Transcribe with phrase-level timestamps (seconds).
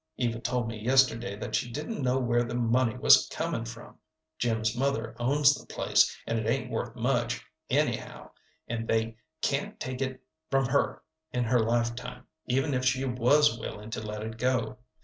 [0.17, 3.99] Eva told me yesterday that she didn't know where the money was comin' from.
[4.39, 8.31] Jim's mother owns the place, and it ain't worth much, anyhow,
[8.67, 10.19] and they can't take it
[10.49, 14.79] from her in her lifetime, even if she was willing to let it go.